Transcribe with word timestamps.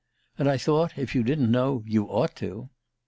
And 0.39 0.49
I 0.49 0.57
thought, 0.57 0.97
if 0.97 1.13
you 1.13 1.21
didn't 1.21 1.51
know, 1.51 1.83
you 1.85 2.05
ought 2.05 2.35
to." 2.37 2.71